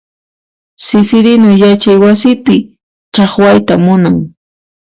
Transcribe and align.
Sifirinu 0.83 1.49
yachay 1.61 1.97
wasipi 2.03 2.55
chaqwayta 3.13 3.75
munan. 3.83 4.15